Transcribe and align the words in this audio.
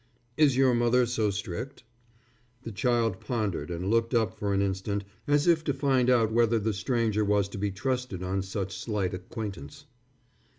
"Is 0.35 0.57
your 0.57 0.73
mother 0.73 1.05
so 1.05 1.29
strict?" 1.29 1.83
The 2.63 2.71
child 2.71 3.19
pondered 3.19 3.69
and 3.69 3.87
looked 3.87 4.15
up 4.15 4.33
for 4.33 4.51
an 4.51 4.59
instant 4.59 5.03
as 5.27 5.45
if 5.45 5.63
to 5.65 5.75
find 5.75 6.09
out 6.09 6.31
whether 6.31 6.57
the 6.57 6.73
stranger 6.73 7.23
was 7.23 7.47
to 7.49 7.59
be 7.59 7.69
trusted 7.69 8.23
on 8.23 8.41
such 8.41 8.75
slight 8.75 9.13
acquaintance. 9.13 9.85